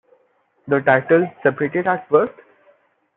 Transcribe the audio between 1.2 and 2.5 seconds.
Separated at Birth?